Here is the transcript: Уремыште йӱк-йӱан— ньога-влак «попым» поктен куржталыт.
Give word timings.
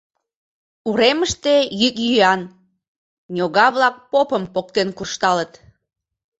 Уремыште 0.89 1.55
йӱк-йӱан— 1.81 2.41
ньога-влак 3.35 3.95
«попым» 4.11 4.43
поктен 4.53 4.89
куржталыт. 4.97 5.51